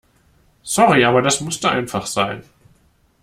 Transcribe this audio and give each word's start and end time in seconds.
Sorry, 0.63 1.05
aber 1.05 1.21
das 1.21 1.41
musste 1.41 1.69
einfach 1.69 2.07
sein. 2.07 2.41